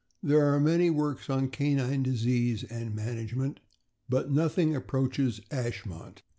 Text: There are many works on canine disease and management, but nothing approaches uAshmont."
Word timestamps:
There 0.23 0.43
are 0.51 0.59
many 0.59 0.89
works 0.89 1.29
on 1.29 1.49
canine 1.49 2.01
disease 2.01 2.63
and 2.63 2.95
management, 2.95 3.59
but 4.09 4.31
nothing 4.31 4.75
approaches 4.75 5.41
uAshmont." 5.51 6.23